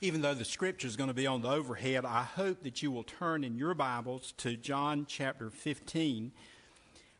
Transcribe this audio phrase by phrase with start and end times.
[0.00, 2.90] even though the scripture is going to be on the overhead, I hope that you
[2.90, 6.32] will turn in your Bibles to John chapter 15.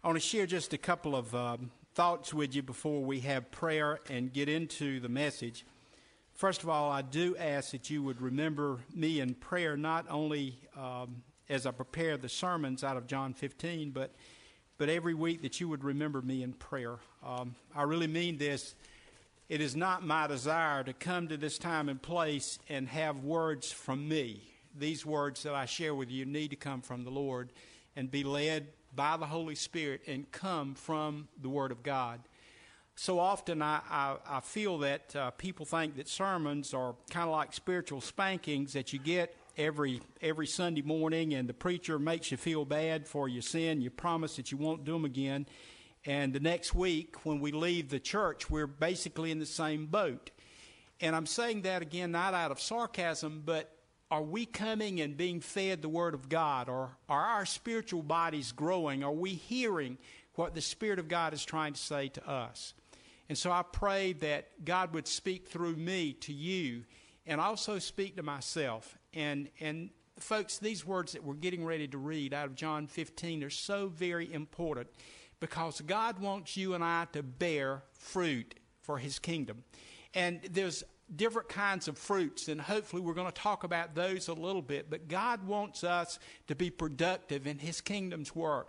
[0.02, 3.50] I want to share just a couple of um, thoughts with you before we have
[3.50, 5.64] prayer and get into the message.
[6.34, 10.58] First of all, I do ask that you would remember me in prayer, not only
[10.76, 14.14] um, as I prepare the sermons out of John 15, but
[14.76, 16.96] but every week that you would remember me in prayer.
[17.24, 18.74] Um, I really mean this.
[19.48, 23.70] It is not my desire to come to this time and place and have words
[23.70, 24.42] from me.
[24.76, 27.52] These words that I share with you need to come from the Lord
[27.94, 32.20] and be led by the Holy Spirit and come from the Word of God.
[32.96, 37.32] So often I, I, I feel that uh, people think that sermons are kind of
[37.32, 42.36] like spiritual spankings that you get every every Sunday morning, and the preacher makes you
[42.36, 43.80] feel bad for your sin.
[43.80, 45.46] You promise that you won't do them again,
[46.04, 50.30] and the next week when we leave the church, we're basically in the same boat.
[51.00, 53.70] And I'm saying that again, not out of sarcasm, but
[54.10, 56.68] are we coming and being fed the Word of God?
[56.68, 59.02] Or are our spiritual bodies growing?
[59.02, 59.98] Are we hearing
[60.34, 62.74] what the Spirit of God is trying to say to us?
[63.28, 66.84] And so I pray that God would speak through me to you
[67.26, 68.98] and also speak to myself.
[69.14, 73.42] And, and folks, these words that we're getting ready to read out of John 15
[73.42, 74.88] are so very important
[75.44, 79.62] because God wants you and I to bear fruit for His kingdom.
[80.14, 84.32] And there's different kinds of fruits, and hopefully we're going to talk about those a
[84.32, 84.88] little bit.
[84.88, 88.68] But God wants us to be productive in His kingdom's work.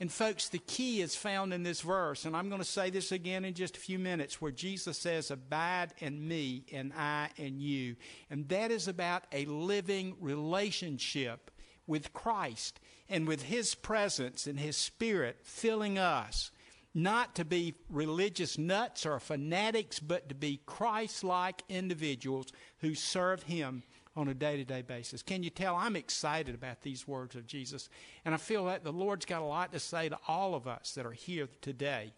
[0.00, 3.12] And folks, the key is found in this verse, and I'm going to say this
[3.12, 7.60] again in just a few minutes, where Jesus says, Abide in me, and I in
[7.60, 7.96] you.
[8.30, 11.50] And that is about a living relationship
[11.86, 16.50] with Christ and with His presence and His Spirit filling us.
[16.96, 23.42] Not to be religious nuts or fanatics, but to be Christ like individuals who serve
[23.42, 23.82] Him
[24.16, 25.22] on a day to day basis.
[25.22, 27.88] Can you tell I'm excited about these words of Jesus?
[28.24, 30.92] And I feel that the Lord's got a lot to say to all of us
[30.92, 32.12] that are here today.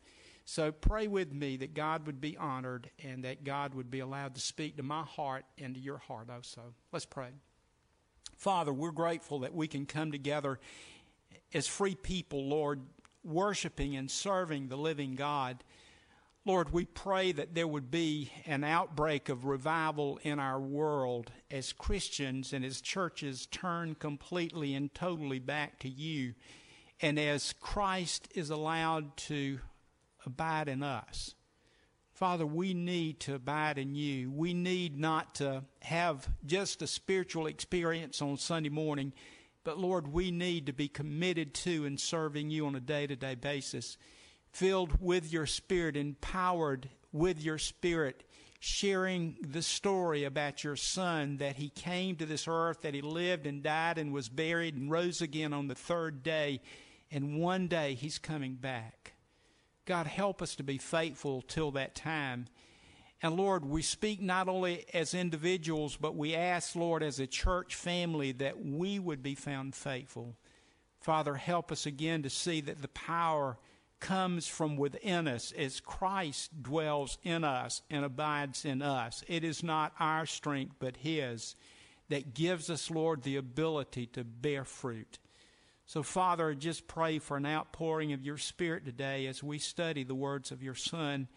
[0.45, 4.37] So pray with me that God would be honored and that God would be allowed
[4.37, 6.75] to speak to my heart and to your heart also.
[6.93, 7.31] Let's pray.
[8.37, 10.61] Father, we're grateful that we can come together
[11.55, 12.83] as free people, Lord,
[13.25, 15.65] worshiping and serving the living God.
[16.45, 21.73] Lord, we pray that there would be an outbreak of revival in our world as
[21.73, 26.35] Christians and as churches turn completely and totally back to you,
[27.01, 29.59] and as Christ is allowed to
[30.25, 31.36] abide in us.
[32.17, 34.31] Father, we need to abide in you.
[34.31, 39.13] We need not to have just a spiritual experience on Sunday morning,
[39.65, 43.17] but Lord, we need to be committed to and serving you on a day to
[43.17, 43.99] day basis
[44.51, 48.25] filled with your Spirit, empowered with your Spirit,
[48.61, 53.47] sharing the story about your Son that He came to this earth, that He lived
[53.47, 56.63] and died and was buried and rose again on the third day,
[57.11, 59.16] and one day He's coming back.
[59.87, 62.47] God, help us to be faithful till that time.
[63.23, 67.75] And Lord, we speak not only as individuals, but we ask, Lord, as a church
[67.75, 70.37] family, that we would be found faithful.
[71.01, 73.59] Father, help us again to see that the power
[74.01, 79.25] comes from within us as Christ dwells in us and abides in us.
[79.29, 81.55] It is not our strength, but His
[82.09, 85.19] that gives us, Lord, the ability to bear fruit.
[85.87, 90.17] So, Father, just pray for an outpouring of your Spirit today as we study the
[90.17, 91.29] words of your Son.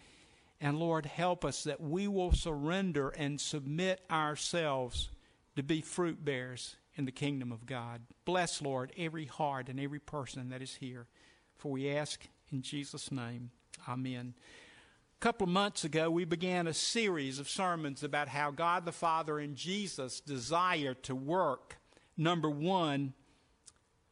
[0.60, 5.12] And, Lord, help us that we will surrender and submit ourselves
[5.56, 8.02] to be fruit bearers in the kingdom of God.
[8.26, 11.06] Bless, Lord, every heart and every person that is here.
[11.58, 13.52] For we ask in Jesus' name,
[13.88, 14.34] amen.
[15.16, 18.92] A couple of months ago, we began a series of sermons about how God the
[18.92, 21.78] Father and Jesus desire to work,
[22.18, 23.14] number one,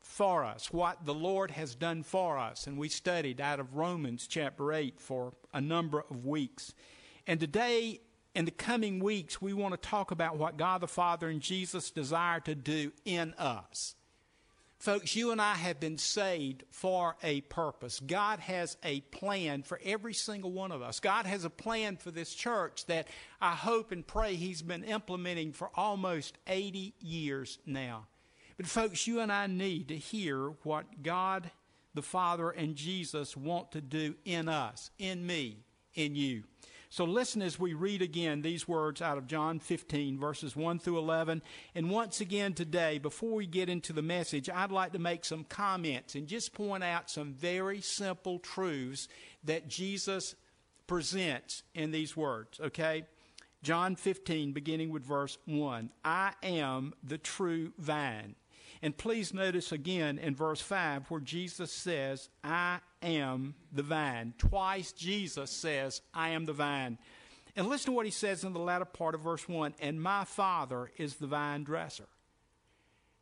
[0.07, 2.65] for us, what the Lord has done for us.
[2.65, 6.73] And we studied out of Romans chapter 8 for a number of weeks.
[7.27, 7.99] And today,
[8.33, 11.91] in the coming weeks, we want to talk about what God the Father and Jesus
[11.91, 13.95] desire to do in us.
[14.79, 17.99] Folks, you and I have been saved for a purpose.
[17.99, 20.99] God has a plan for every single one of us.
[20.99, 23.07] God has a plan for this church that
[23.41, 28.05] I hope and pray He's been implementing for almost 80 years now.
[28.57, 31.51] But, folks, you and I need to hear what God
[31.93, 36.43] the Father and Jesus want to do in us, in me, in you.
[36.89, 40.99] So listen as we read again these words out of John 15, verses 1 through
[40.99, 41.41] 11.
[41.75, 45.43] And once again today, before we get into the message, I'd like to make some
[45.43, 49.07] comments and just point out some very simple truths
[49.43, 50.35] that Jesus
[50.85, 53.05] presents in these words, okay?
[53.63, 55.89] John 15, beginning with verse 1.
[56.05, 58.35] I am the true vine.
[58.81, 64.33] And please notice again in verse 5 where Jesus says, I am the vine.
[64.37, 66.97] Twice Jesus says, I am the vine.
[67.55, 70.25] And listen to what he says in the latter part of verse 1 and my
[70.25, 72.07] Father is the vine dresser.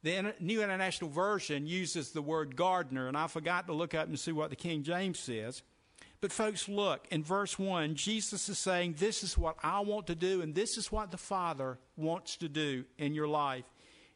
[0.03, 4.19] The New International Version uses the word gardener, and I forgot to look up and
[4.19, 5.63] see what the King James says.
[6.21, 10.15] But, folks, look, in verse 1, Jesus is saying, This is what I want to
[10.15, 13.65] do, and this is what the Father wants to do in your life.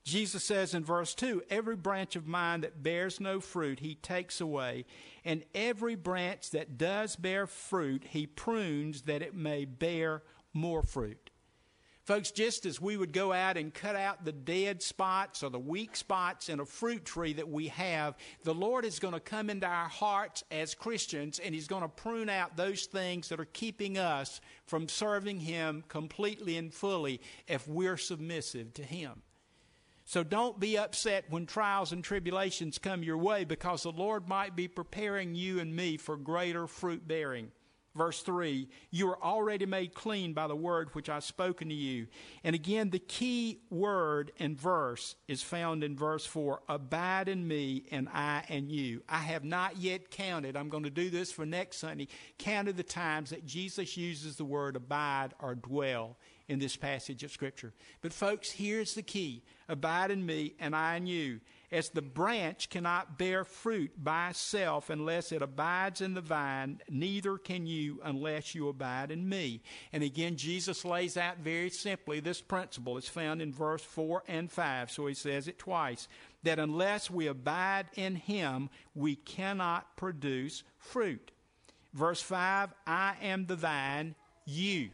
[0.03, 4.41] Jesus says in verse 2 Every branch of mine that bears no fruit, he takes
[4.41, 4.85] away,
[5.23, 10.23] and every branch that does bear fruit, he prunes that it may bear
[10.53, 11.29] more fruit.
[12.09, 15.59] Folks, just as we would go out and cut out the dead spots or the
[15.59, 19.47] weak spots in a fruit tree that we have, the Lord is going to come
[19.47, 23.45] into our hearts as Christians and He's going to prune out those things that are
[23.45, 29.21] keeping us from serving Him completely and fully if we're submissive to Him.
[30.09, 34.55] So don't be upset when trials and tribulations come your way because the Lord might
[34.55, 37.51] be preparing you and me for greater fruit bearing.
[37.95, 42.07] Verse 3 You are already made clean by the word which I've spoken to you.
[42.43, 47.83] And again, the key word and verse is found in verse 4 Abide in me,
[47.91, 49.03] and I in you.
[49.07, 52.07] I have not yet counted, I'm going to do this for next Sunday,
[52.39, 56.17] counted the times that Jesus uses the word abide or dwell
[56.47, 57.73] in this passage of Scripture.
[58.01, 61.39] But, folks, here's the key Abide in me, and I in you.
[61.71, 67.37] As the branch cannot bear fruit by itself unless it abides in the vine, neither
[67.37, 69.61] can you unless you abide in me.
[69.93, 72.97] And again, Jesus lays out very simply this principle.
[72.97, 76.07] It's found in verse 4 and 5, so he says it twice
[76.41, 81.31] that unless we abide in him, we cannot produce fruit.
[81.93, 84.89] Verse 5 I am the vine, you.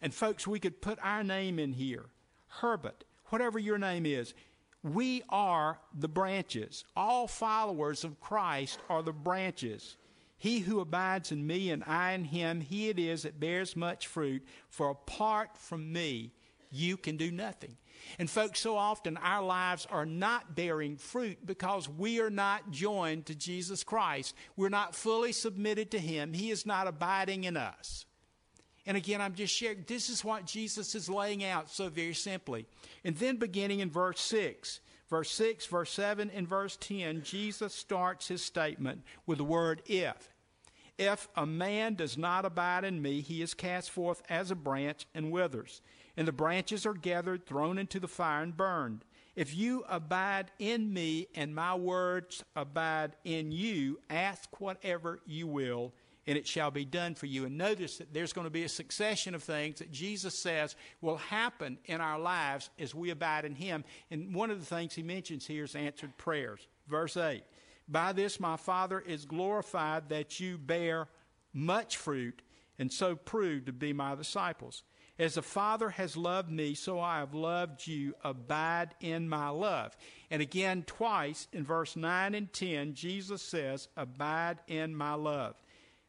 [0.00, 2.06] And folks, we could put our name in here
[2.48, 4.34] Herbert, whatever your name is.
[4.82, 6.84] We are the branches.
[6.94, 9.96] All followers of Christ are the branches.
[10.36, 14.08] He who abides in me and I in him, he it is that bears much
[14.08, 16.32] fruit, for apart from me,
[16.70, 17.76] you can do nothing.
[18.18, 23.26] And folks, so often our lives are not bearing fruit because we are not joined
[23.26, 24.34] to Jesus Christ.
[24.56, 26.32] We're not fully submitted to him.
[26.32, 28.04] He is not abiding in us.
[28.86, 32.66] And again, I'm just sharing, this is what Jesus is laying out so very simply.
[33.04, 38.28] And then beginning in verse 6, verse 6, verse 7, and verse 10, Jesus starts
[38.28, 40.30] his statement with the word if.
[40.98, 45.06] If a man does not abide in me, he is cast forth as a branch
[45.14, 45.80] and withers.
[46.16, 49.04] And the branches are gathered, thrown into the fire, and burned.
[49.34, 55.94] If you abide in me, and my words abide in you, ask whatever you will,
[56.26, 57.44] and it shall be done for you.
[57.44, 61.16] And notice that there's going to be a succession of things that Jesus says will
[61.16, 63.84] happen in our lives as we abide in Him.
[64.10, 66.66] And one of the things He mentions here is answered prayers.
[66.88, 67.42] Verse 8
[67.88, 71.08] By this my Father is glorified that you bear
[71.52, 72.42] much fruit,
[72.78, 74.84] and so prove to be my disciples.
[75.18, 78.14] As the Father has loved me, so I have loved you.
[78.24, 79.96] Abide in my love.
[80.30, 85.54] And again, twice in verse 9 and 10, Jesus says, Abide in my love.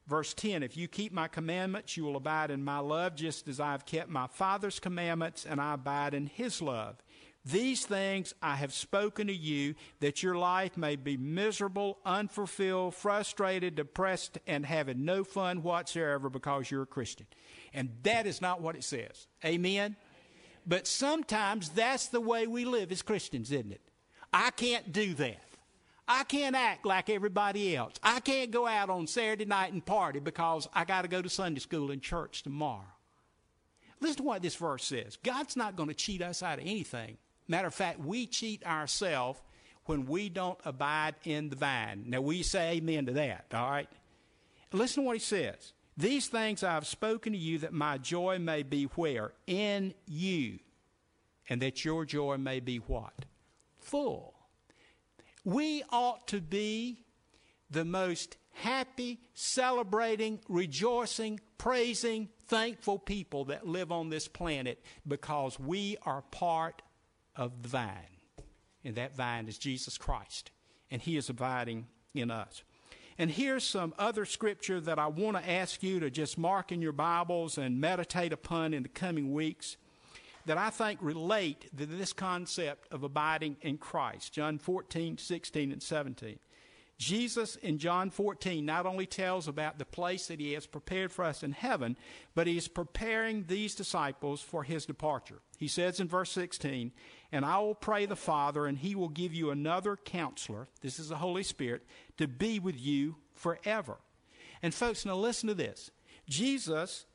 [0.08, 3.60] Verse 10 If you keep my commandments, you will abide in my love, just as
[3.60, 7.02] I have kept my Father's commandments, and I abide in his love.
[7.46, 13.76] These things I have spoken to you, that your life may be miserable, unfulfilled, frustrated,
[13.76, 17.28] depressed, and having no fun whatsoever because you're a Christian.
[17.74, 19.28] And that is not what it says.
[19.44, 19.98] Amen?
[20.66, 23.82] But sometimes that's the way we live as Christians, isn't it?
[24.32, 25.44] I can't do that.
[26.08, 27.94] I can't act like everybody else.
[28.04, 31.30] I can't go out on Saturday night and party because I got to go to
[31.30, 32.84] Sunday school and church tomorrow.
[34.02, 37.18] Listen to what this verse says God's not going to cheat us out of anything.
[37.48, 39.40] Matter of fact, we cheat ourselves
[39.86, 42.06] when we don't abide in the vine.
[42.08, 43.90] Now, we say amen to that, all right?
[44.72, 45.74] Listen to what he says.
[45.96, 49.34] These things I have spoken to you that my joy may be where?
[49.46, 50.60] In you.
[51.50, 53.26] And that your joy may be what?
[53.80, 54.33] Full.
[55.44, 57.06] We ought to be
[57.70, 65.98] the most happy, celebrating, rejoicing, praising, thankful people that live on this planet because we
[66.06, 66.82] are part
[67.36, 68.22] of the vine.
[68.86, 70.52] And that vine is Jesus Christ.
[70.92, 72.64] And He is abiding in us.
[73.18, 76.82] And here's some other scripture that I want to ask you to just mark in
[76.82, 79.78] your Bibles and meditate upon in the coming weeks
[80.46, 84.34] that I think relate to this concept of abiding in Christ.
[84.34, 86.40] John 14, 16, and 17.
[86.98, 91.26] Jesus in John 14 not only tells about the place that he has prepared for
[91.26, 91.98] us in heaven,
[92.36, 95.42] but he is preparing these disciples for his departure.
[95.58, 96.92] He says in verse 16,
[97.32, 101.10] And I will pray the Father, and he will give you another counselor, this is
[101.10, 101.84] the Holy Spirit,
[102.18, 103.98] to be with you forever.
[104.62, 105.92] And folks, now listen to this.
[106.30, 107.06] Jesus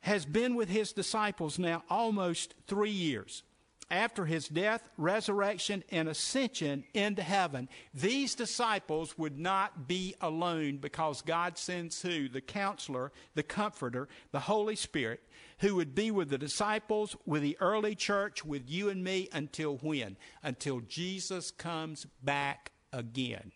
[0.00, 3.42] has been with his disciples now almost three years
[3.90, 11.22] after his death, resurrection, and ascension into heaven, these disciples would not be alone because
[11.22, 12.28] God sends who?
[12.28, 15.22] The counselor, the comforter, the Holy Spirit,
[15.60, 19.76] who would be with the disciples, with the early church, with you and me until
[19.78, 20.16] when?
[20.42, 23.52] Until Jesus comes back again.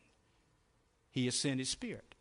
[1.10, 2.14] He has sent his Spirit.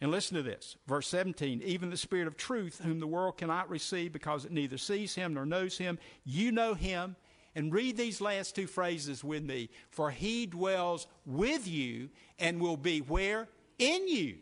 [0.00, 1.62] And listen to this, verse 17.
[1.62, 5.34] Even the Spirit of truth, whom the world cannot receive because it neither sees him
[5.34, 7.16] nor knows him, you know him
[7.54, 9.70] and read these last two phrases with me.
[9.90, 13.48] For he dwells with you and will be where?
[13.78, 14.36] In you.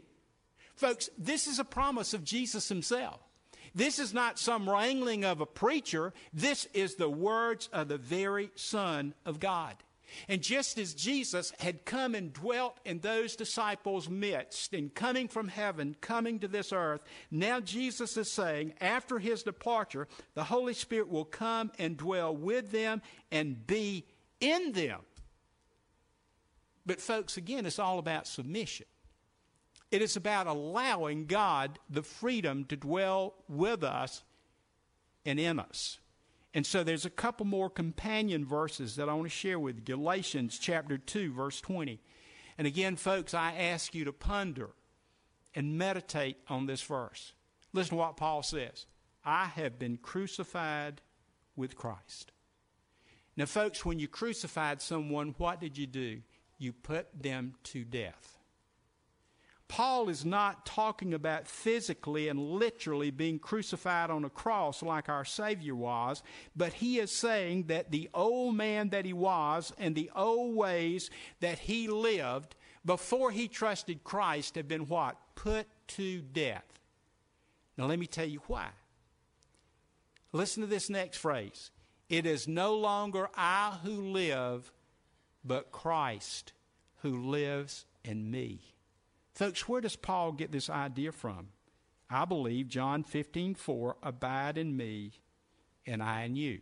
[0.74, 3.20] Folks, this is a promise of Jesus himself.
[3.74, 6.12] This is not some wrangling of a preacher.
[6.32, 9.76] This is the words of the very Son of God.
[10.28, 15.48] And just as Jesus had come and dwelt in those disciples' midst, in coming from
[15.48, 21.08] heaven, coming to this earth, now Jesus is saying, after his departure, the Holy Spirit
[21.08, 24.04] will come and dwell with them and be
[24.40, 25.00] in them.
[26.84, 28.86] But, folks, again, it's all about submission.
[29.90, 34.22] It is about allowing God the freedom to dwell with us
[35.24, 35.98] and in us.
[36.56, 39.82] And so there's a couple more companion verses that I want to share with you.
[39.82, 42.00] Galatians chapter 2, verse 20.
[42.56, 44.70] And again, folks, I ask you to ponder
[45.54, 47.34] and meditate on this verse.
[47.74, 48.86] Listen to what Paul says
[49.22, 51.02] I have been crucified
[51.56, 52.32] with Christ.
[53.36, 56.22] Now, folks, when you crucified someone, what did you do?
[56.56, 58.35] You put them to death.
[59.68, 65.24] Paul is not talking about physically and literally being crucified on a cross like our
[65.24, 66.22] Savior was,
[66.54, 71.10] but he is saying that the old man that he was and the old ways
[71.40, 72.54] that he lived
[72.84, 75.16] before he trusted Christ have been what?
[75.34, 76.64] Put to death.
[77.76, 78.68] Now, let me tell you why.
[80.32, 81.70] Listen to this next phrase.
[82.08, 84.72] It is no longer I who live,
[85.44, 86.52] but Christ
[86.98, 88.75] who lives in me.
[89.36, 91.48] Folks, where does Paul get this idea from?
[92.08, 95.12] I believe John 15, 4, abide in me
[95.84, 96.60] and I in you.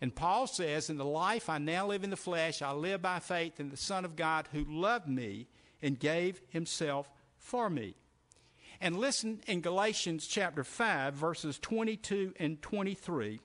[0.00, 3.20] And Paul says, In the life I now live in the flesh, I live by
[3.20, 5.46] faith in the Son of God who loved me
[5.80, 7.94] and gave himself for me.
[8.80, 13.38] And listen in Galatians chapter 5, verses 22 and 23.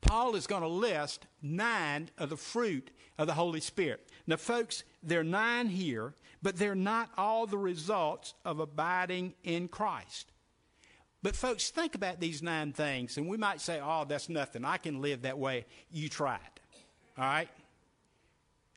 [0.00, 4.08] Paul is going to list nine of the fruit of the Holy Spirit.
[4.26, 9.68] Now, folks, there are nine here, but they're not all the results of abiding in
[9.68, 10.30] Christ.
[11.22, 14.64] But, folks, think about these nine things, and we might say, oh, that's nothing.
[14.64, 15.66] I can live that way.
[15.90, 16.60] You try it.
[17.18, 17.48] All right?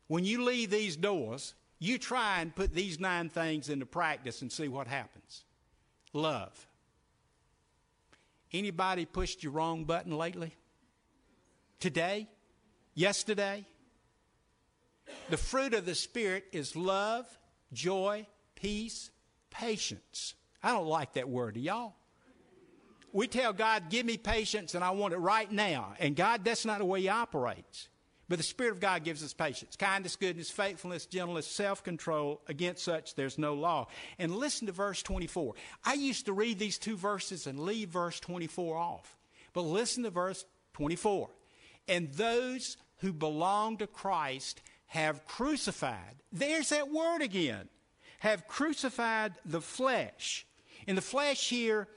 [0.07, 4.51] When you leave these doors, you try and put these nine things into practice and
[4.51, 5.43] see what happens.
[6.13, 6.67] Love.
[8.51, 10.53] Anybody pushed your wrong button lately?
[11.79, 12.27] Today?
[12.93, 13.65] Yesterday?
[15.29, 17.25] The fruit of the Spirit is love,
[17.73, 19.11] joy, peace,
[19.49, 20.35] patience.
[20.63, 21.95] I don't like that word, y'all?
[23.13, 25.93] We tell God, give me patience and I want it right now.
[25.99, 27.89] And God, that's not the way He operates.
[28.31, 32.41] But the Spirit of God gives us patience, kindness, goodness, faithfulness, gentleness, self control.
[32.47, 33.87] Against such, there's no law.
[34.19, 35.53] And listen to verse 24.
[35.83, 39.17] I used to read these two verses and leave verse 24 off.
[39.51, 41.29] But listen to verse 24.
[41.89, 44.61] And those who belong to Christ
[44.91, 46.15] have crucified.
[46.33, 47.69] There's that word again.
[48.19, 50.45] Have crucified the flesh.
[50.85, 51.87] And the flesh here,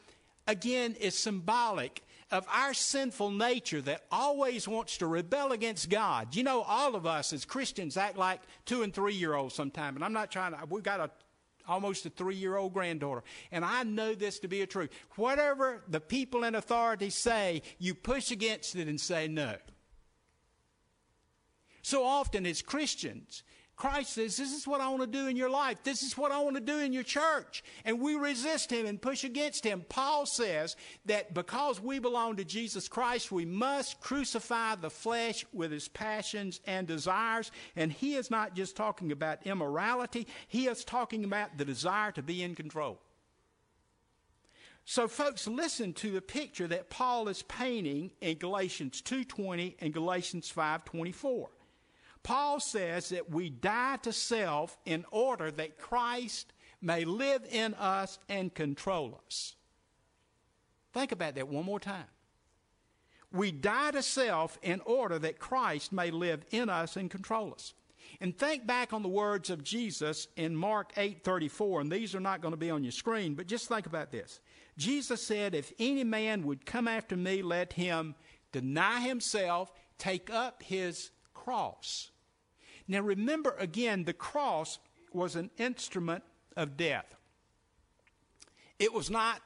[0.46, 6.36] again, is symbolic of our sinful nature that always wants to rebel against God.
[6.36, 9.96] You know, all of us as Christians act like two and three year olds sometimes.
[9.96, 11.10] And I'm not trying to, we've got a
[11.66, 13.24] almost a three year old granddaughter.
[13.50, 14.90] And I know this to be a truth.
[15.16, 19.56] Whatever the people in authority say, you push against it and say no.
[21.84, 23.42] So often as Christians,
[23.76, 25.76] Christ says, This is what I want to do in your life.
[25.84, 27.62] This is what I want to do in your church.
[27.84, 29.84] And we resist him and push against him.
[29.90, 35.72] Paul says that because we belong to Jesus Christ, we must crucify the flesh with
[35.72, 37.50] his passions and desires.
[37.76, 42.22] And he is not just talking about immorality, he is talking about the desire to
[42.22, 42.98] be in control.
[44.86, 50.50] So folks, listen to the picture that Paul is painting in Galatians 2:20 and Galatians
[50.50, 51.50] 5:24.
[52.24, 58.18] Paul says that we die to self in order that Christ may live in us
[58.28, 59.54] and control us.
[60.92, 62.06] Think about that one more time.
[63.30, 67.74] We die to self in order that Christ may live in us and control us.
[68.20, 72.40] And think back on the words of Jesus in Mark 8:34 and these are not
[72.40, 74.40] going to be on your screen but just think about this.
[74.78, 78.14] Jesus said if any man would come after me let him
[78.52, 82.10] deny himself, take up his cross.
[82.86, 84.78] Now remember again the cross
[85.12, 86.24] was an instrument
[86.56, 87.14] of death.
[88.78, 89.40] It was not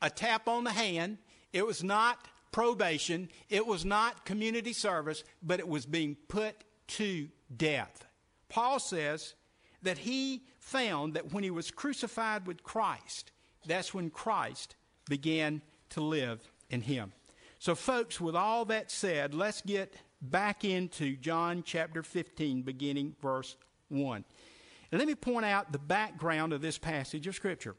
[0.00, 1.18] a tap on the hand,
[1.52, 7.28] it was not probation, it was not community service, but it was being put to
[7.56, 8.04] death.
[8.48, 9.34] Paul says
[9.82, 13.32] that he found that when he was crucified with Christ,
[13.66, 14.76] that's when Christ
[15.08, 17.12] began to live in him.
[17.58, 23.56] So, folks, with all that said, let's get back into John chapter 15, beginning verse
[23.88, 24.24] 1.
[24.90, 27.74] And let me point out the background of this passage of Scripture.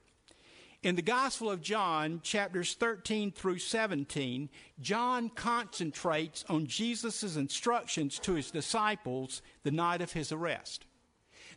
[0.83, 4.49] In the Gospel of John, chapters 13 through 17,
[4.81, 10.85] John concentrates on Jesus' instructions to his disciples the night of his arrest.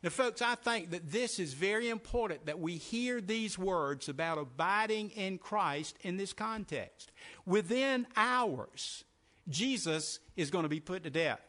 [0.02, 4.38] Now, folks, I think that this is very important that we hear these words about
[4.38, 7.10] abiding in Christ in this context.
[7.44, 9.02] Within hours,
[9.48, 11.40] Jesus is going to be put to death.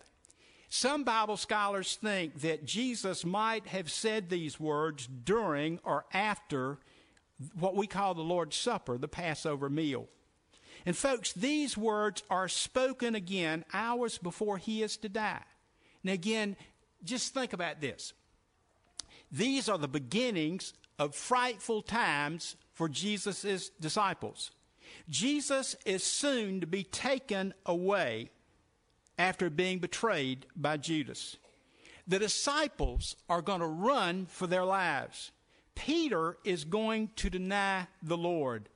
[0.70, 6.77] Some Bible scholars think that Jesus might have said these words during or after
[7.58, 10.08] what we call the Lord's Supper, the Passover meal.
[10.86, 15.44] And folks, these words are spoken again hours before he is to die.
[16.04, 16.56] Now, again,
[17.04, 18.13] just think about this.
[19.32, 24.51] These are the beginnings of frightful times for Jesus' disciples.
[25.10, 28.29] Jesus is soon to be taken away
[29.17, 31.38] after being betrayed by Judas.
[32.08, 35.32] The disciples are going to run for their lives.
[35.75, 38.70] Peter is going to deny the Lord.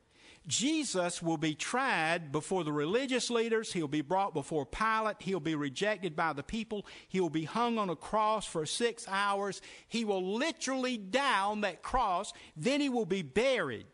[0.48, 3.74] Jesus will be tried before the religious leaders.
[3.74, 5.18] He'll be brought before Pilate.
[5.20, 6.86] He'll be rejected by the people.
[7.08, 9.62] He'll be hung on a cross for six hours.
[9.88, 12.34] He will literally die on that cross.
[12.58, 13.86] Then he will be buried.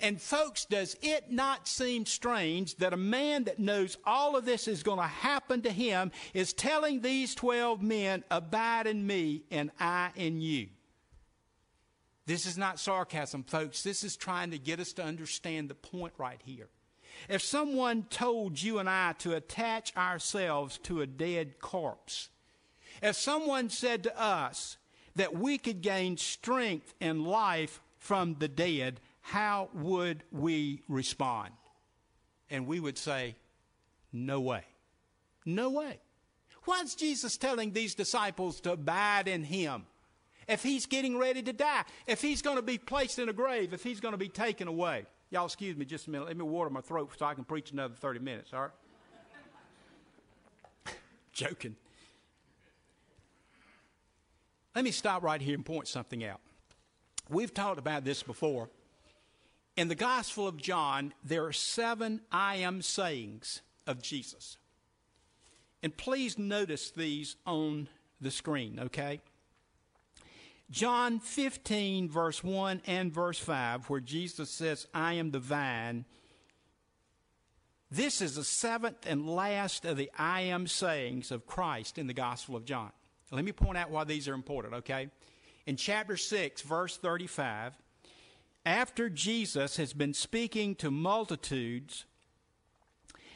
[0.00, 4.68] And, folks, does it not seem strange that a man that knows all of this
[4.68, 9.70] is going to happen to him is telling these 12 men, Abide in me and
[9.78, 10.68] I in you?
[12.26, 13.82] This is not sarcasm, folks.
[13.82, 16.68] This is trying to get us to understand the point right here.
[17.28, 22.30] If someone told you and I to attach ourselves to a dead corpse,
[23.02, 24.76] if someone said to us
[25.16, 31.50] that we could gain strength and life from the dead, how would we respond?
[32.50, 33.36] And we would say,
[34.12, 34.64] No way.
[35.46, 35.98] No way.
[36.64, 39.86] Why is Jesus telling these disciples to abide in him?
[40.48, 43.72] if he's getting ready to die, if he's going to be placed in a grave,
[43.72, 45.06] if he's going to be taken away.
[45.30, 46.28] Y'all, excuse me just a minute.
[46.28, 48.70] Let me water my throat so I can preach another 30 minutes, all right?
[51.32, 51.76] Joking.
[54.74, 56.40] Let me stop right here and point something out.
[57.28, 58.68] We've talked about this before.
[59.76, 64.58] In the Gospel of John, there are seven I am sayings of Jesus.
[65.82, 67.88] And please notice these on
[68.20, 69.20] the screen, okay?
[70.70, 76.04] John 15, verse 1 and verse 5, where Jesus says, I am the vine.
[77.90, 82.14] This is the seventh and last of the I am sayings of Christ in the
[82.14, 82.90] Gospel of John.
[83.30, 85.08] Let me point out why these are important, okay?
[85.66, 87.72] In chapter 6, verse 35,
[88.64, 92.04] after Jesus has been speaking to multitudes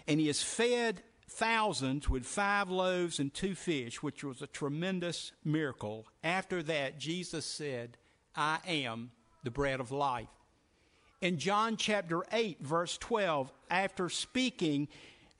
[0.07, 5.33] and he has fed thousands with five loaves and two fish, which was a tremendous
[5.45, 6.07] miracle.
[6.23, 7.97] After that, Jesus said,
[8.35, 9.11] I am
[9.43, 10.29] the bread of life.
[11.21, 14.89] In John chapter 8, verse 12, after speaking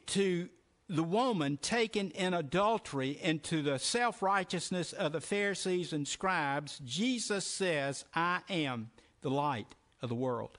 [0.07, 0.49] to
[0.89, 7.45] the woman taken in adultery into the self righteousness of the Pharisees and scribes, Jesus
[7.45, 8.91] says, I am
[9.27, 10.57] the light of the world.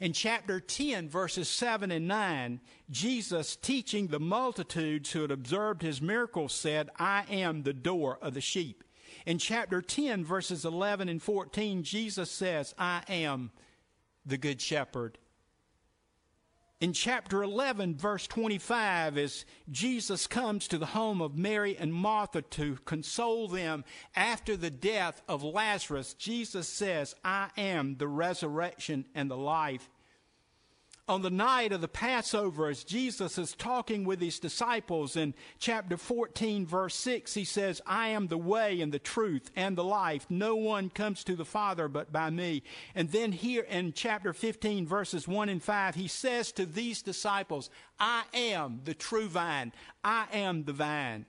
[0.00, 6.00] In chapter 10, verses 7 and 9, Jesus, teaching the multitudes who had observed his
[6.00, 8.84] miracles, said, I am the door of the sheep.
[9.26, 13.50] In chapter 10, verses 11 and 14, Jesus says, I am
[14.24, 15.18] the good shepherd.
[16.80, 22.40] In chapter 11, verse 25, as Jesus comes to the home of Mary and Martha
[22.40, 29.28] to console them after the death of Lazarus, Jesus says, I am the resurrection and
[29.28, 29.90] the life.
[31.08, 35.96] On the night of the Passover, as Jesus is talking with his disciples in chapter
[35.96, 40.26] 14, verse 6, he says, I am the way and the truth and the life.
[40.28, 42.62] No one comes to the Father but by me.
[42.94, 47.70] And then here in chapter 15, verses 1 and 5, he says to these disciples,
[47.98, 49.72] I am the true vine.
[50.04, 51.26] I am the vine.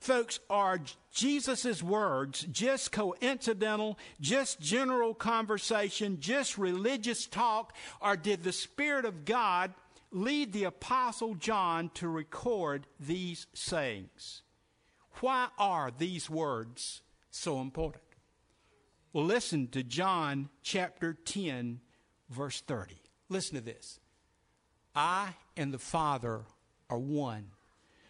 [0.00, 0.80] Folks, are
[1.12, 9.24] Jesus' words just coincidental, just general conversation, just religious talk, or did the Spirit of
[9.24, 9.72] God
[10.10, 14.42] lead the Apostle John to record these sayings?
[15.20, 18.04] Why are these words so important?
[19.12, 21.80] Well, listen to John chapter 10,
[22.28, 22.96] verse 30.
[23.30, 23.98] Listen to this.
[24.94, 26.42] I and the Father
[26.90, 27.46] are one.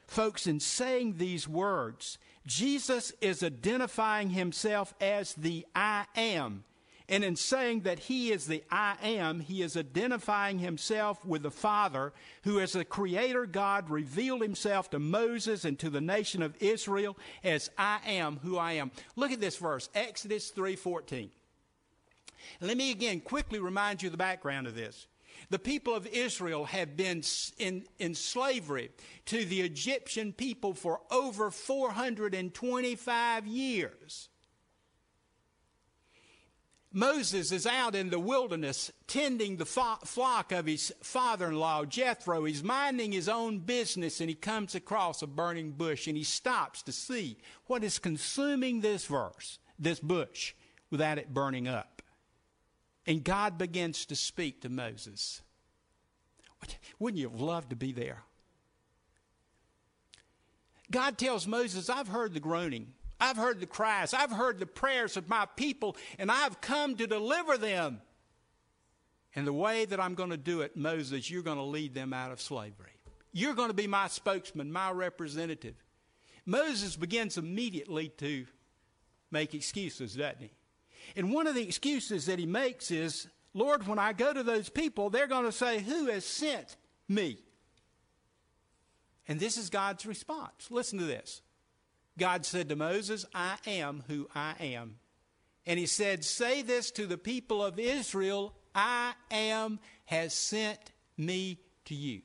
[0.07, 6.65] Folks, in saying these words, Jesus is identifying himself as the I am.
[7.09, 11.53] And in saying that he is the I am, he is identifying himself with the
[11.53, 16.57] Father, who as the creator God revealed himself to Moses and to the nation of
[16.61, 18.91] Israel as I am who I am.
[19.15, 21.31] Look at this verse, Exodus 3:14.
[22.61, 25.07] Let me again quickly remind you the background of this.
[25.51, 27.23] The people of Israel have been
[27.59, 28.91] in, in slavery
[29.27, 34.29] to the Egyptian people for over 425 years.
[36.97, 41.85] Moses is out in the wilderness tending the fo- flock of his father in law,
[41.85, 42.45] Jethro.
[42.45, 46.83] He's minding his own business and he comes across a burning bush and he stops
[46.85, 50.55] to see what is consuming this verse, this bush,
[50.91, 51.96] without it burning up.
[53.07, 55.43] And God begins to speak to Moses.
[56.99, 58.23] Wouldn't you have loved to be there?
[60.91, 62.93] God tells Moses, I've heard the groaning.
[63.21, 64.13] I've heard the cries.
[64.13, 68.01] I've heard the prayers of my people, and I've come to deliver them.
[69.35, 72.13] And the way that I'm going to do it, Moses, you're going to lead them
[72.13, 72.93] out of slavery.
[73.33, 75.75] You're going to be my spokesman, my representative.
[76.47, 78.47] Moses begins immediately to
[79.31, 80.51] make excuses, doesn't he?
[81.15, 84.69] And one of the excuses that he makes is, Lord, when I go to those
[84.69, 86.77] people, they're going to say, Who has sent
[87.09, 87.39] me?
[89.29, 90.71] And this is God's response.
[90.71, 91.43] Listen to this.
[92.19, 94.97] God said to Moses, I am who I am.
[95.67, 101.61] And he said, Say this to the people of Israel I am has sent me
[101.87, 102.23] to you.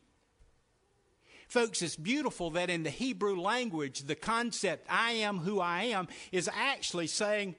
[1.47, 6.07] Folks, it's beautiful that in the Hebrew language, the concept I am who I am
[6.31, 7.55] is actually saying,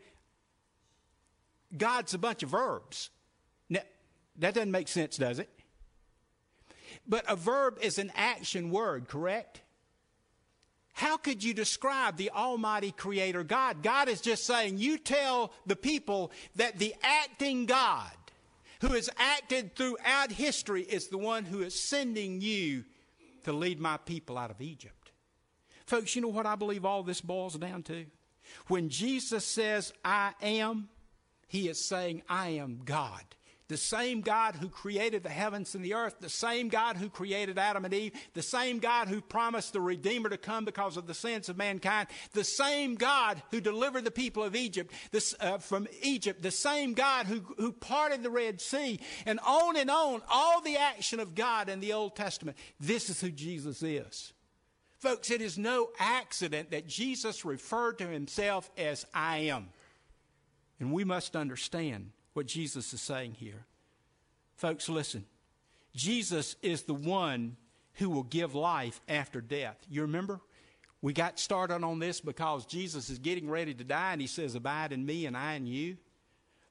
[1.76, 3.10] God's a bunch of verbs.
[3.68, 3.80] Now,
[4.36, 5.48] that doesn't make sense, does it?
[7.06, 9.62] But a verb is an action word, correct?
[10.92, 13.82] How could you describe the Almighty Creator God?
[13.82, 18.10] God is just saying, you tell the people that the acting God
[18.82, 22.84] who has acted throughout history is the one who is sending you
[23.44, 25.12] to lead my people out of Egypt.
[25.86, 28.04] Folks, you know what I believe all this boils down to?
[28.66, 30.88] When Jesus says, I am,
[31.52, 33.22] he is saying, I am God.
[33.68, 37.58] The same God who created the heavens and the earth, the same God who created
[37.58, 41.12] Adam and Eve, the same God who promised the Redeemer to come because of the
[41.12, 45.86] sins of mankind, the same God who delivered the people of Egypt this, uh, from
[46.00, 50.62] Egypt, the same God who, who parted the Red Sea, and on and on, all
[50.62, 52.56] the action of God in the Old Testament.
[52.80, 54.32] This is who Jesus is.
[55.00, 59.68] Folks, it is no accident that Jesus referred to himself as I am.
[60.82, 63.66] And we must understand what Jesus is saying here.
[64.56, 65.24] Folks, listen.
[65.94, 67.56] Jesus is the one
[67.94, 69.76] who will give life after death.
[69.88, 70.40] You remember?
[71.00, 74.56] We got started on this because Jesus is getting ready to die and he says,
[74.56, 75.98] Abide in me and I in you.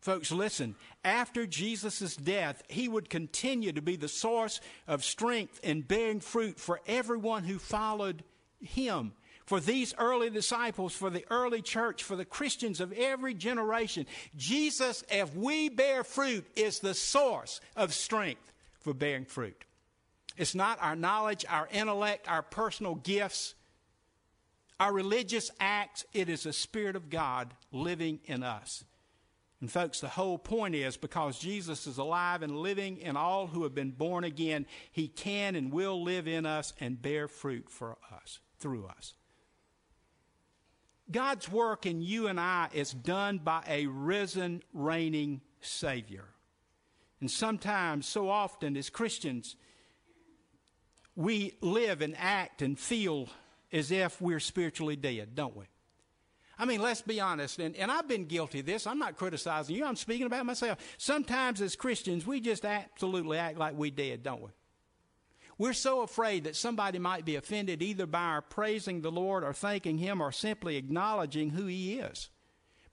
[0.02, 0.76] Folks, listen.
[1.06, 6.60] After Jesus' death, he would continue to be the source of strength and bearing fruit
[6.60, 8.26] for everyone who followed
[8.60, 9.14] him
[9.46, 14.06] for these early disciples, for the early church, for the Christians of every generation.
[14.36, 19.66] Jesus, if we bear fruit, is the source of strength for bearing fruit.
[20.38, 23.56] It's not our knowledge, our intellect, our personal gifts,
[24.80, 26.06] our religious acts.
[26.14, 28.84] It is the Spirit of God living in us.
[29.60, 33.62] And, folks, the whole point is because Jesus is alive and living in all who
[33.62, 37.98] have been born again, he can and will live in us and bear fruit for
[38.12, 39.14] us, through us.
[41.12, 46.26] God's work in you and I is done by a risen, reigning Savior.
[47.20, 49.56] And sometimes, so often as Christians,
[51.16, 53.30] we live and act and feel
[53.72, 55.66] as if we're spiritually dead, don't we?
[56.58, 58.86] I mean, let's be honest, and, and I've been guilty of this.
[58.86, 60.78] I'm not criticizing you, I'm speaking about myself.
[60.98, 64.50] Sometimes as Christians, we just absolutely act like we dead, don't we?
[65.62, 69.54] We're so afraid that somebody might be offended either by our praising the Lord or
[69.54, 72.32] thanking Him or simply acknowledging who He is.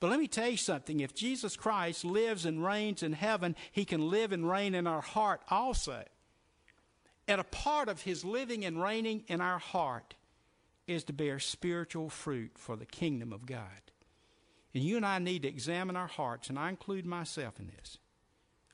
[0.00, 1.00] But let me tell you something.
[1.00, 5.00] If Jesus Christ lives and reigns in heaven, He can live and reign in our
[5.00, 6.04] heart also.
[7.26, 10.16] And a part of His living and reigning in our heart
[10.86, 13.92] is to bear spiritual fruit for the kingdom of God.
[14.74, 17.96] And you and I need to examine our hearts, and I include myself in this.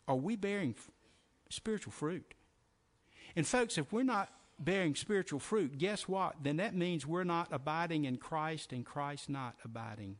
[0.08, 0.74] Are we bearing
[1.48, 2.34] spiritual fruit?
[3.36, 6.36] And, folks, if we're not bearing spiritual fruit, guess what?
[6.42, 10.16] Then that means we're not abiding in Christ and Christ not abiding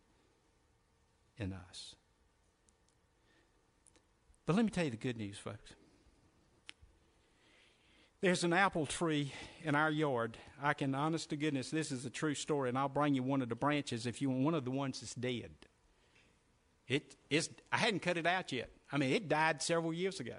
[1.38, 1.94] in us.
[4.46, 5.74] But let me tell you the good news, folks.
[8.20, 10.38] There's an apple tree in our yard.
[10.62, 13.42] I can, honest to goodness, this is a true story, and I'll bring you one
[13.42, 15.50] of the branches if you want one of the ones that's dead.
[16.88, 17.50] It is.
[17.70, 18.70] I hadn't cut it out yet.
[18.90, 20.36] I mean, it died several years ago.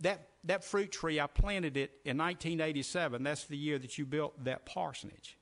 [0.00, 3.22] That that fruit tree, I planted it in 1987.
[3.22, 5.36] That's the year that you built that parsonage.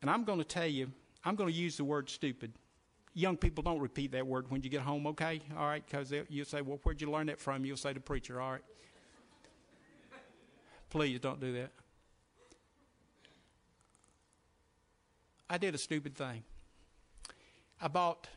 [0.00, 0.92] And I'm going to tell you,
[1.24, 2.52] I'm going to use the word stupid
[3.14, 5.40] young people don't repeat that word when you get home, okay?
[5.56, 7.64] All right, because you'll say, well, where'd you learn that from?
[7.64, 8.62] You'll say the preacher, all right?
[10.90, 11.70] Please don't do that.
[15.48, 16.44] I did a stupid thing.
[17.80, 18.28] I bought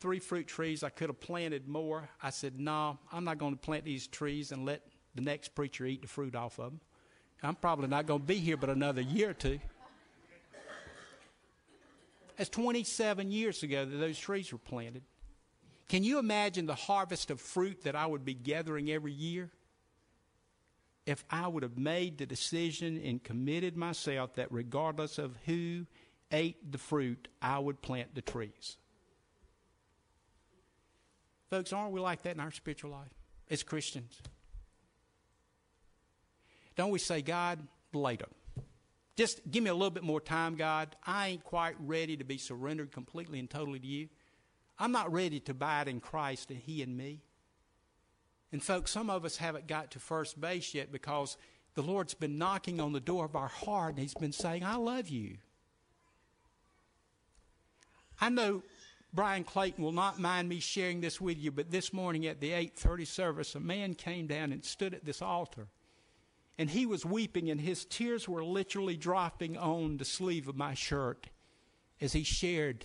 [0.00, 0.82] three fruit trees.
[0.82, 2.08] I could have planted more.
[2.22, 4.82] I said, no, I'm not going to plant these trees and let
[5.14, 6.80] the next preacher eat the fruit off of them.
[7.42, 9.60] I'm probably not going to be here but another year or two.
[12.36, 15.02] That's 27 years ago that those trees were planted.
[15.88, 19.50] Can you imagine the harvest of fruit that I would be gathering every year?
[21.04, 25.86] If I would have made the decision and committed myself that regardless of who
[26.30, 28.76] ate the fruit, I would plant the trees.
[31.50, 33.12] Folks, aren't we like that in our spiritual life
[33.50, 34.22] as Christians?
[36.76, 37.58] Don't we say, God,
[37.92, 38.26] later?
[39.16, 40.94] Just give me a little bit more time, God.
[41.04, 44.08] I ain't quite ready to be surrendered completely and totally to you.
[44.78, 47.20] I'm not ready to abide in Christ and He and me.
[48.52, 51.36] And, folks, some of us haven't got to first base yet because
[51.74, 54.76] the Lord's been knocking on the door of our heart and He's been saying, I
[54.76, 55.36] love you.
[58.20, 58.62] I know
[59.12, 62.52] Brian Clayton will not mind me sharing this with you, but this morning at the
[62.52, 65.68] 8:30 service, a man came down and stood at this altar
[66.60, 70.74] and he was weeping, and his tears were literally dropping on the sleeve of my
[70.74, 71.28] shirt
[72.02, 72.84] as he shared.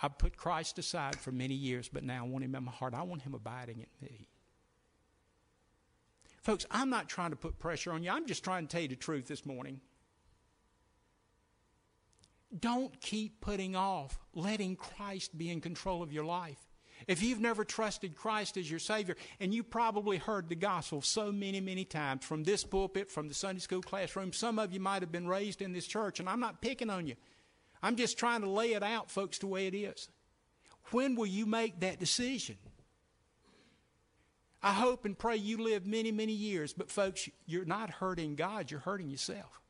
[0.00, 2.94] I put Christ aside for many years, but now I want him in my heart.
[2.94, 4.26] I want him abiding in me.
[6.40, 8.10] Folks, I'm not trying to put pressure on you.
[8.10, 9.82] I'm just trying to tell you the truth this morning.
[12.58, 16.58] Don't keep putting off letting Christ be in control of your life.
[17.06, 21.32] If you've never trusted Christ as your Savior, and you probably heard the gospel so
[21.32, 25.02] many, many times from this pulpit, from the Sunday school classroom, some of you might
[25.02, 27.14] have been raised in this church, and I'm not picking on you.
[27.82, 30.08] I'm just trying to lay it out, folks, the way it is.
[30.90, 32.58] When will you make that decision?
[34.62, 38.70] I hope and pray you live many, many years, but folks, you're not hurting God,
[38.70, 39.60] you're hurting yourself.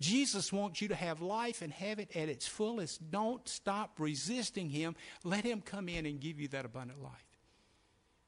[0.00, 3.10] Jesus wants you to have life and have it at its fullest.
[3.10, 4.96] Don't stop resisting Him.
[5.22, 7.12] Let Him come in and give you that abundant life.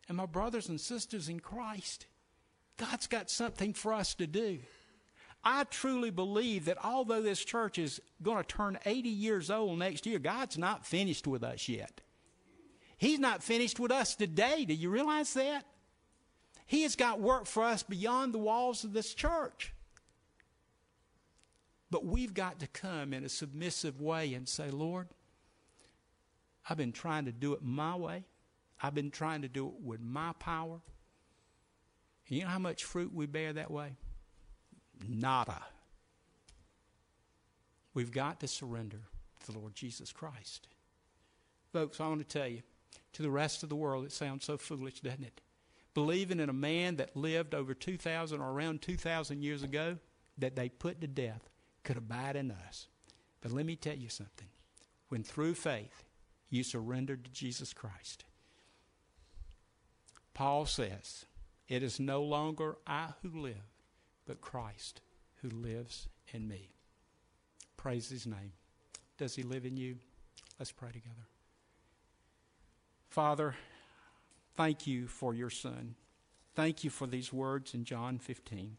[0.08, 2.06] And my brothers and sisters in Christ,
[2.76, 4.60] God's got something for us to do.
[5.42, 10.06] I truly believe that although this church is going to turn 80 years old next
[10.06, 12.00] year, God's not finished with us yet.
[12.98, 14.64] He's not finished with us today.
[14.64, 15.64] Do you realize that?
[16.66, 19.72] He has got work for us beyond the walls of this church.
[21.96, 25.08] But we've got to come in a submissive way and say, Lord,
[26.68, 28.24] I've been trying to do it my way.
[28.82, 30.80] I've been trying to do it with my power.
[32.28, 33.96] And you know how much fruit we bear that way?
[35.08, 35.62] Nada.
[37.94, 39.00] We've got to surrender
[39.46, 40.68] to the Lord Jesus Christ.
[41.72, 42.60] Folks, I want to tell you,
[43.14, 45.40] to the rest of the world, it sounds so foolish, doesn't it?
[45.94, 49.96] Believing in a man that lived over 2,000 or around 2,000 years ago
[50.36, 51.48] that they put to death
[51.86, 52.88] could abide in us.
[53.40, 54.48] But let me tell you something.
[55.08, 56.04] When through faith
[56.50, 58.24] you surrendered to Jesus Christ,
[60.34, 61.26] Paul says,
[61.68, 63.70] It is no longer I who live,
[64.26, 65.00] but Christ
[65.42, 66.72] who lives in me.
[67.76, 68.52] Praise his name.
[69.16, 69.96] Does he live in you?
[70.58, 71.28] Let's pray together.
[73.10, 73.54] Father,
[74.56, 75.94] thank you for your son.
[76.56, 78.76] Thank you for these words in John 15.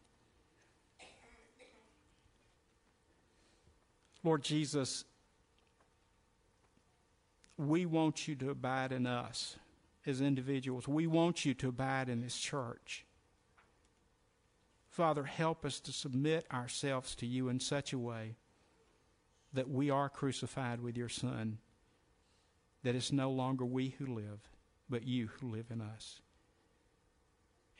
[4.24, 5.04] Lord Jesus,
[7.56, 9.56] we want you to abide in us
[10.06, 10.88] as individuals.
[10.88, 13.04] We want you to abide in this church.
[14.88, 18.36] Father, help us to submit ourselves to you in such a way
[19.52, 21.58] that we are crucified with your Son,
[22.82, 24.40] that it's no longer we who live,
[24.88, 26.20] but you who live in us.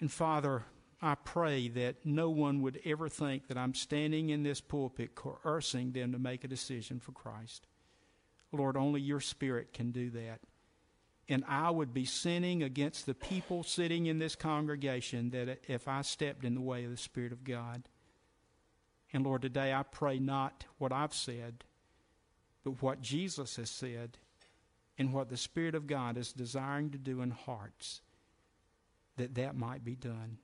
[0.01, 0.65] And Father,
[1.01, 5.93] I pray that no one would ever think that I'm standing in this pulpit coercing
[5.93, 7.67] them to make a decision for Christ.
[8.51, 10.41] Lord, only your Spirit can do that.
[11.29, 16.03] And I would be sinning against the people sitting in this congregation that if I
[16.03, 17.89] stepped in the way of the Spirit of God.
[19.13, 21.65] And Lord, today I pray not what I've said,
[22.65, 24.19] but what Jesus has said
[24.97, 28.01] and what the Spirit of God is desiring to do in hearts,
[29.17, 30.39] that that might be done.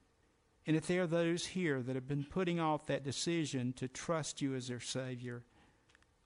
[0.67, 4.41] And if there are those here that have been putting off that decision to trust
[4.41, 5.43] you as their Savior,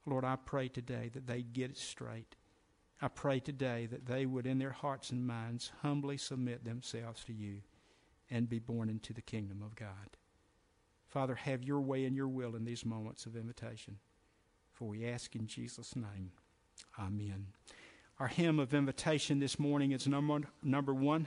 [0.07, 2.37] Lord, I pray today that they get it straight.
[3.01, 7.33] I pray today that they would, in their hearts and minds, humbly submit themselves to
[7.33, 7.63] you
[8.31, 10.17] and be born into the kingdom of God.
[11.09, 13.99] Father, have your way and your will in these moments of invitation.
[14.73, 16.33] For we ask in Jesus' name.
[16.99, 17.47] Amen.
[18.21, 21.27] Our hymn of invitation this morning is number, number 100.